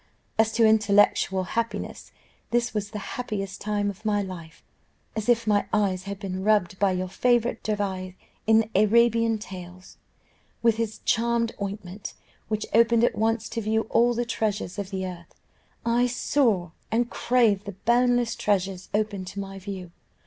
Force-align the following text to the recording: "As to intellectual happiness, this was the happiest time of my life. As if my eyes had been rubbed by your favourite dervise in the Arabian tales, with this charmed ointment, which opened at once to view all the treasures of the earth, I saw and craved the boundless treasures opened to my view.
"As 0.39 0.51
to 0.53 0.65
intellectual 0.65 1.43
happiness, 1.43 2.11
this 2.49 2.73
was 2.73 2.89
the 2.89 2.97
happiest 3.13 3.61
time 3.61 3.87
of 3.91 4.03
my 4.03 4.19
life. 4.23 4.63
As 5.15 5.29
if 5.29 5.45
my 5.45 5.67
eyes 5.71 6.05
had 6.05 6.17
been 6.19 6.43
rubbed 6.43 6.79
by 6.79 6.93
your 6.93 7.07
favourite 7.07 7.61
dervise 7.61 8.15
in 8.47 8.61
the 8.61 8.81
Arabian 8.85 9.37
tales, 9.37 9.97
with 10.63 10.77
this 10.77 11.01
charmed 11.05 11.53
ointment, 11.61 12.15
which 12.47 12.65
opened 12.73 13.03
at 13.03 13.15
once 13.15 13.47
to 13.49 13.61
view 13.61 13.81
all 13.91 14.15
the 14.15 14.25
treasures 14.25 14.79
of 14.79 14.89
the 14.89 15.05
earth, 15.05 15.35
I 15.85 16.07
saw 16.07 16.71
and 16.89 17.07
craved 17.07 17.65
the 17.65 17.73
boundless 17.73 18.35
treasures 18.35 18.89
opened 18.95 19.27
to 19.27 19.39
my 19.39 19.59
view. 19.59 19.91